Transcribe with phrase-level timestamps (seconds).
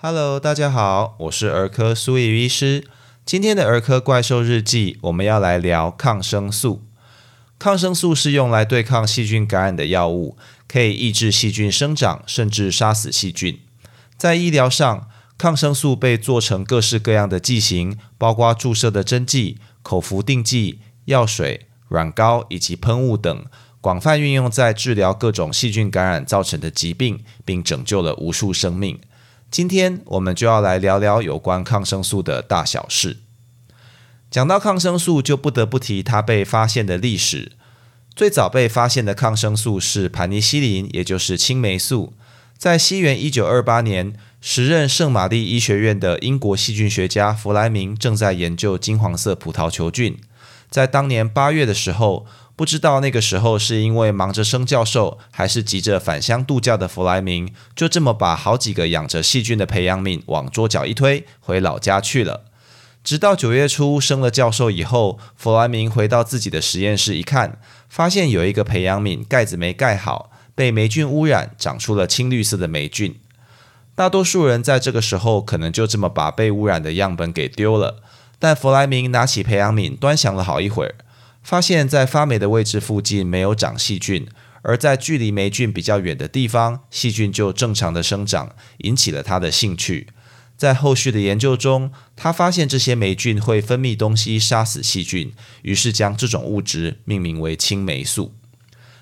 [0.00, 2.86] Hello，大家好，我是儿科苏怡医师。
[3.26, 6.84] 今天的儿科怪兽日记，我们要来聊抗生素。
[7.58, 10.36] 抗生素是用来对抗细菌感染的药物，
[10.68, 13.58] 可以抑制细菌生长，甚至杀死细菌。
[14.16, 23.44] 在医疗上，抗生素被做成各式各样的剂型，包括注射的针剂、口服定剂、药水、软膏以及喷雾等，
[23.80, 29.00] 广泛运用在治疗各种细菌感染造成的疾病，并拯救了无数生命。
[29.50, 33.16] 今天我们就要来聊聊有关抗生素的大小事。
[34.30, 37.52] 讲到抗生素，就不得不提它被发现的历史。
[38.14, 42.12] 最早被发现的抗生素是盘尼西林，也就是青霉素。
[42.58, 50.18] 在西元一九二八年，时任圣玛丽医学院的英国细菌学家弗莱明正在研究金黄色葡萄球菌。
[50.68, 52.26] 在当年八月的时候，
[52.58, 62.46] 不知道那个时候是因为忙着升教授，还是急着返乡度假的弗莱明，就这么把好几个养着细菌的培养皿往桌角一推，回老家去了。
[63.04, 73.20] 直到九月初升了教授以后，弗莱明回到自己的实验室一看，发现有一个培养皿盖子没盖好，被霉菌污染，长出了青绿色的霉菌。
[73.94, 78.02] 大多数人在这个时候可能就这么把被污染的样本给丢了，
[78.40, 80.96] 但弗莱明拿起培养皿端详了好一会儿，
[81.42, 84.26] 发现在发霉的位置附近没有长细菌，
[84.62, 90.08] 而在距离霉菌比较远的地方，细菌就正常的生长，引起了他的兴趣。
[90.56, 98.34] 在后续的研究中，他发现这些霉菌会分泌东西杀死细菌，于是将这种物质命名为青霉素。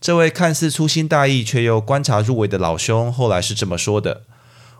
[0.00, 4.22] 这位看似粗心大意却又观察入微的老兄，后来是这么说的：“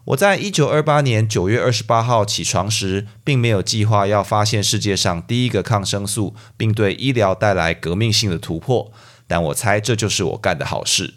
[0.06, 8.90] 我在一九二八年九月二十八号起床时，并没有计划要发现世界上第一个抗生素，并对医疗带来革命性的突破，
[9.26, 11.14] 但我猜这就是我干的好事。”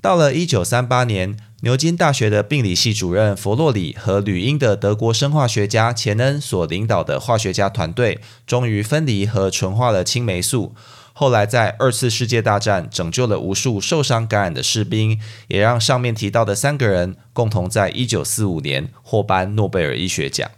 [0.00, 1.36] 到了一九三八年。
[1.62, 10.74] 牛津大学的病理系主任弗洛里和吕英的德国生化学家钱恩所领导的化学家团队，终于分离和纯化了青霉素。
[11.18, 15.18] 后来在二次世界大战拯救了无数受伤感染的士兵，
[15.48, 20.50] 也让上面提到的三个人共同在一九四五年获颁诺贝尔医学奖。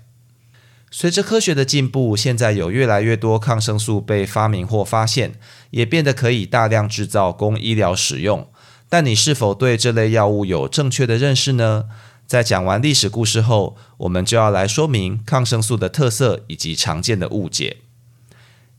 [0.90, 5.34] 随着科学的进步，现在有越来越多抗生素被发明或发现，
[5.70, 8.48] 也变得可以大量制造供医疗使用。
[8.88, 11.84] 但你是否对这类药物有正确的认识呢？
[12.26, 17.76] 在讲完历史故事后，我们就要来说明抗生素的特色以及常见的误解。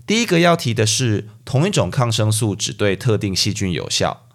[0.10, 4.26] 第一个要提的是，同一种抗生素只对特定细菌有效，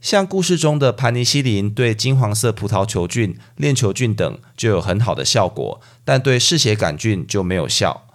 [0.00, 8.08] 像故事中的盘尼西林对金黄色葡萄球菌、链球菌等就有很好的效果，但对嗜血杆菌就没有效。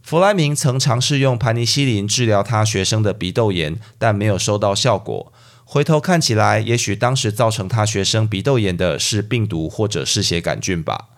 [0.00, 5.32] 弗莱明曾尝试用盘尼西林治疗他学生的鼻窦炎，但没有收到效果。
[5.64, 11.08] 回头看起来，也许当时造成他学生鼻窦炎的是病毒或者嗜血杆菌吧。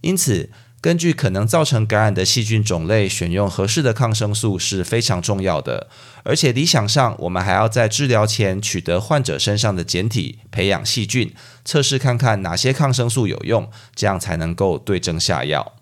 [0.00, 0.48] 因此，
[0.80, 5.88] 根据可能造成感染的细菌种类，选用合适的抗生素是非常重要的。
[6.22, 11.34] 而且，理想上，我们还要在治疗前取得患者身上的检体，培养细菌，
[11.66, 15.74] 测试看看哪些抗生素有用，这样才能够对症下药。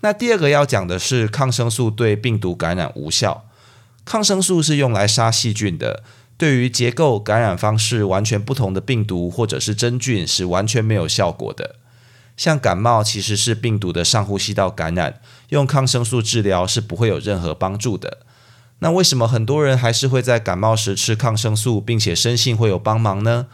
[0.00, 3.46] 那第二个要讲的是，抗生素对病毒感染无效。
[4.04, 6.04] 抗生素是用来杀细菌的。
[6.36, 11.76] 对于结构、感染方式完全不同的病毒或者是真菌是完全没有效果的。
[12.36, 18.18] 像感冒其实是病毒的上呼吸道感染，用抗生素治疗是不会有任何帮助的。
[18.80, 23.46] 那为什么很多人还是会在感冒时吃抗生素，并且深信会有帮忙呢？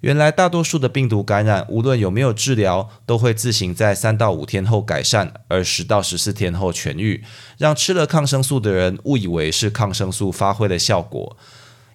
[0.00, 7.24] 原来大多数的病毒感染，无论有没有治疗，都会自行在三到五天后改善，而十到十四天后痊愈，
[7.58, 11.36] 让吃了抗生素的人误以为是抗生素发挥了效果。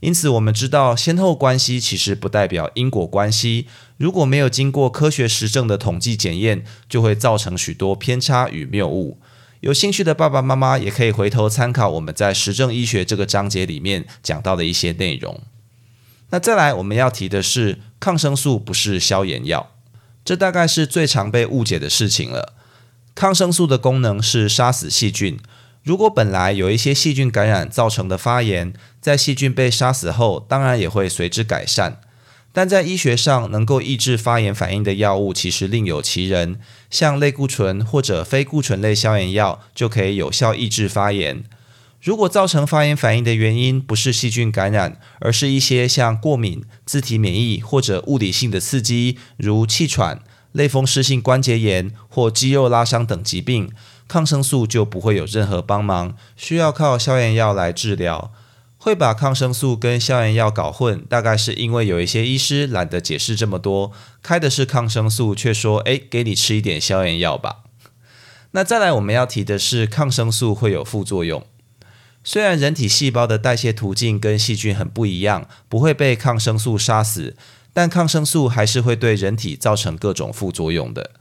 [0.01, 3.67] 因此，我们知道先后关系其实不代表因果关系。
[4.03, 9.17] 如果没有经过科学实证的统计检验，就会造成许多偏差与谬误。
[9.61, 15.39] 有兴趣的爸爸妈妈也可以回头参考我们在实证医学这个章节里面讲到的一些内容。
[16.31, 19.71] 那再来，我们要提的是，抗生素不是消炎药，
[20.25, 22.55] 这大概是最常被误解的事情了。
[23.15, 25.39] 抗生素的功能是杀死细菌。
[25.81, 32.01] 如果本来有一些细菌感染造成的发炎，在细菌被杀死后，当然也会随之改善。
[32.55, 36.59] 但在医学上，能够抑制发炎反应的药物其实另有其人，
[36.91, 41.43] 像类固醇或者非固醇类消炎药就可以有效抑制发炎。
[41.99, 50.21] 如果造成发炎反应的原因不是细菌感染，而是一些像过敏、自体免疫或者物理性的刺激，如气喘、
[50.51, 53.71] 类风湿性关节炎或肌肉拉伤等疾病。
[54.07, 58.31] 抗生素就不会有任何帮忙，需要靠消炎药来治疗。
[58.83, 67.63] 会把抗生素跟消炎药搞混，大概是因为有一些医师懒得解释这么多，开的是抗生素，却说：“哎，给你吃一点消炎药吧。”
[68.51, 71.47] 那再来我们要提的是，抗生素会有副作用。
[72.25, 77.37] 虽然人体细胞的代谢途径跟细菌很不一样，不会被抗生素杀死，
[77.71, 81.11] 但抗生素还是会对人体造成各种副作用的。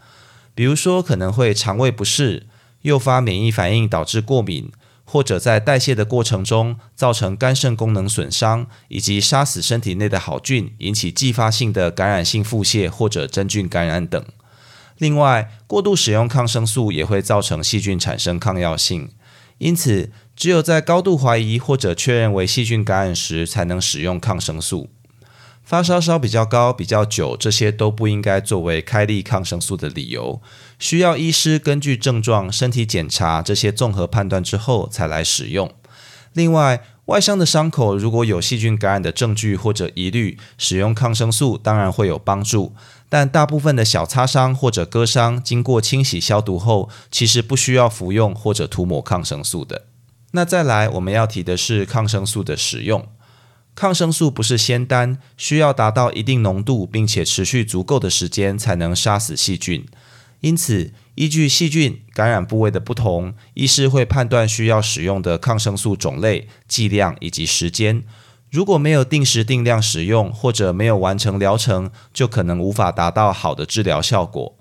[0.56, 2.48] 比如说，可能会肠胃不适，
[2.80, 4.72] 诱发免疫反应，导致过敏。
[5.12, 14.24] 或者在代谢的过程中造成肝肾功能损伤，以及杀死身体内的好菌，引起继发性的感染性腹泻或者真菌感染等。
[14.96, 19.10] 另外，过度使用抗生素也会造成细菌产生抗药性，
[19.58, 24.88] 因此只有在高度怀疑或者确认为细菌感染时，才能使用抗生素。
[25.64, 30.42] 发烧烧比较高、比较久，这些都不应该作为开立抗生素的理由。
[30.78, 35.72] 需要医师根据症状、身体检查这些综合判断之后才来使用。
[36.32, 42.74] 另外，外伤的伤口如果有细菌感染的证据或者疑虑，使用抗生素当然会有帮助。
[43.08, 49.86] 但大部分的小擦伤或者割伤，经过清洗消毒后，其实不需要服用或者涂抹抗生素的。
[50.32, 53.06] 那再来，我们要提的是抗生素的使用。
[53.74, 59.86] 抗生素不是仙丹，需要达到一定浓度，并且持续足够的时间，才能杀死细菌。
[60.40, 68.02] 因此，依据细菌感染部位的不同，医师会判断需要使用的抗生素种类、剂量以及时间。
[68.50, 74.58] 如果没有定时定量使用，或者没有完成疗程，就可能无法达到好的治疗效果。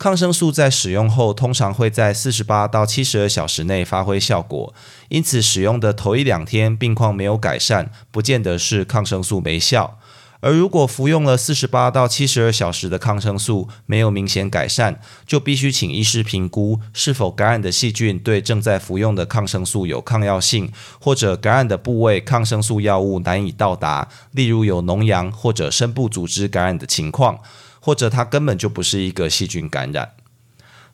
[0.00, 4.72] 抗生素在使用后，通常会在四十八到七十二小时内发挥效果，
[5.10, 9.98] 因此使用的头一两天病况没有改善，不见得是抗生素没效。
[10.40, 27.40] 而如果服用了四十八到七十二小时的抗生素没有明显改善，就必须请医师评估是否感染的细菌对正在服用的抗生素有抗药性，或者感染的部位抗生素药物难以到达，例如有脓疡或者深部组织感染的情况。
[27.80, 30.12] 或者它根本就不是一个细菌感染。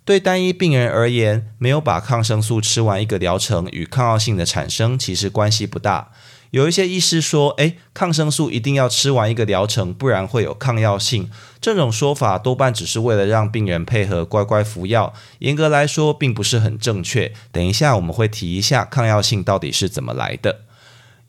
[0.05, 6.13] 对单一病人而言，没有把抗生素吃完一个疗程，与抗药性的产生其实关系不大。
[6.53, 11.29] 有一些医师说：“诶，抗生素一定要吃完一个疗程，不然会有抗药性。”
[11.61, 17.33] 这种说法多半只是为了让病人配合乖乖服药，严格来说并不是很正确。
[17.51, 20.61] 等一下我们会提一下抗药性到底是怎么来的。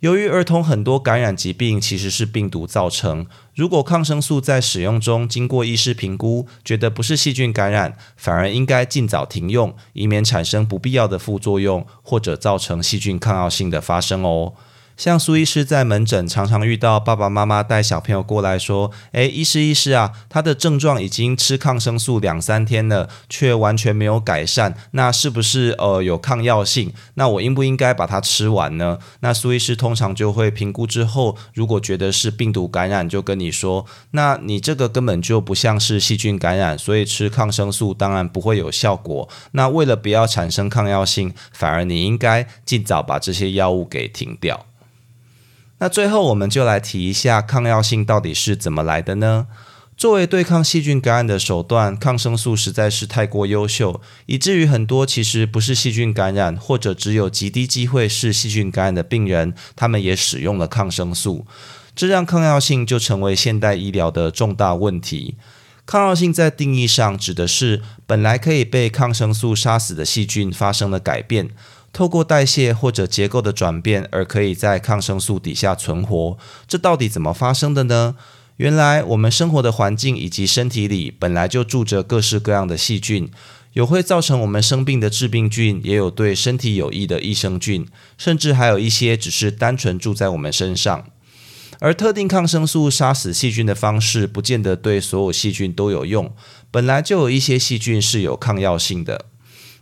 [0.02, 14.54] 由于儿童很多感染疾病其实是病毒造成，如果抗生素在使用中经过医师评估，觉得不是细菌感染，反而应该尽早停用，以免产生不必要的副作用或者造成细菌抗药性的发生哦。
[14.98, 26.92] 像苏医师在门诊常常遇到爸爸妈妈带小朋友过来说：“诶，医师医师啊，他的症状已经吃抗生素两三天了，却完全没有改善，那是不是呃有抗药性？
[27.14, 39.30] 那我应不应该把它吃完呢？”那苏医师通常就会评估之后，如果觉得是病毒感染，就跟你说：“那你这个根本就不像是细菌感染，所以吃抗生素当然不会有效果。
[39.52, 44.66] 那为了不要产生抗药性，反而你应该尽早把这些药物给停掉。”
[45.80, 49.48] 那最后，我们就来提一下抗药性到底是怎么来的呢？
[49.96, 61.48] 作为对抗细菌感染的手段，抗生素实在是太过优秀，以至于很多其实不是细菌感染，或者只有极低机会是细菌感染的病人，他们也使用了抗生素，
[61.96, 65.36] 这让抗药性就成为现代医疗的重大问题。
[65.86, 71.50] 抗药性在定义上指的是本来可以被抗生素杀死的细菌发生了改变。
[71.98, 76.38] 透过代谢或者结构的转变，而可以在抗生素底下存活，
[76.68, 78.16] 这到底怎么发生的呢？
[78.58, 83.32] 原来我们生活的环境以及身体里本来就住着各式各样的细菌，
[83.74, 91.04] 有会造成我们生病的致病菌，也有对身体有益的益生菌，甚至还有一些只是单纯住在我们身上。
[91.80, 96.32] 而特定抗生素杀死细菌的方式，不见得对所有细菌都有用，
[96.70, 99.26] 本来就有一些细菌是有抗药性的。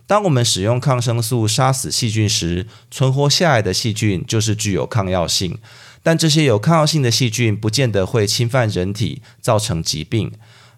[0.06, 5.58] 当我们使用抗生素杀死细菌时，存活下来的细菌就是具有抗药性。
[6.02, 10.30] 但这些有抗药性的细菌不见得会侵犯人体，造成疾病。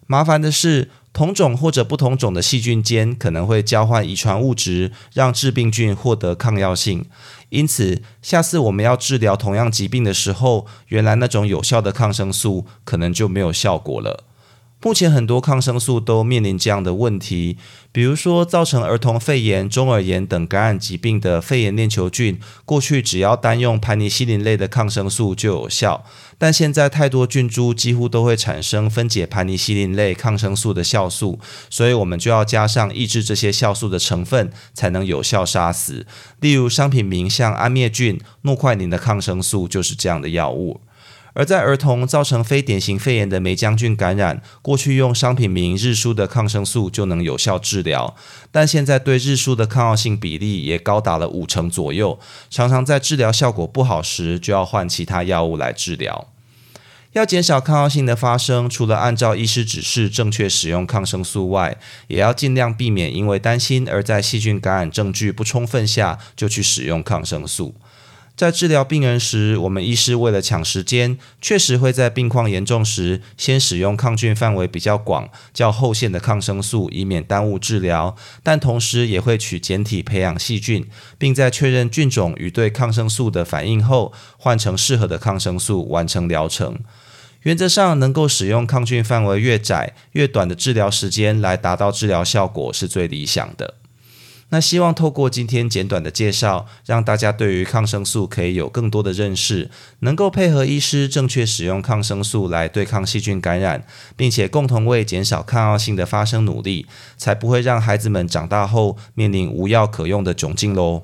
[0.07, 7.05] 麻烦的是，同种或者不同种的细菌间可能会交换遗传物质，让致病菌获得抗药性。
[7.49, 14.23] 因此，下次我们要治疗同样疾病的时候，原来那种有效的抗生素可能就没有效果了。
[14.81, 17.57] 目前很多抗生素都面临这样的问题，
[17.91, 26.05] 比如说造成儿童肺炎、中耳炎等感染疾病的肺炎链球菌，过去只要单用盘尼西林类的抗生素就有效，
[26.37, 31.37] 但现在太多菌株几乎都会产生分解盘尼西林类抗生素的酵素，
[31.69, 36.07] 所以我们就要加上抑制这些酵素的成分，才能有效杀死。
[36.39, 40.79] 例如商品名像安灭菌、诺快宁的抗生素就是这样的药物。
[41.33, 48.15] 而在儿童造成非典型肺炎的梅将军感染，过去用商品名日舒的抗生素就能有效治疗，
[48.51, 52.19] 但现在对日舒的抗药性比例也高达了五成左右，
[52.49, 56.27] 常常在治疗效果不好时，就要换其他药物来治疗。
[57.13, 61.75] 要减少抗药性的发生，除了按照医师指示正确使用抗生素外，
[62.07, 67.73] 也要尽量避免因为担心而在细菌感染证据不充分下就去使用抗生素。
[68.39, 78.15] 在治疗病人时，我们医师为了抢时间，确实会在病况严重时先使用抗菌范围比较广、较后线的抗生素，以免耽误治疗。
[78.41, 86.79] 但同时也会取简体培养细菌，并在确认菌种与对抗生素的反应后，换成适合的抗生素完成疗程。
[87.41, 93.78] 原则上，能够使用抗菌范围越窄、越短的治疗时间来达到治疗效果是最理想的。
[94.51, 111.03] 那希望透过今天简短的介绍，让大家对于抗生素可以有更多的认识，能够配合医师正确使用抗生素来对抗细菌感染，并且共同为减少抗药性的发生努力，才不会让孩子们长大后面临无药可用的窘境喽。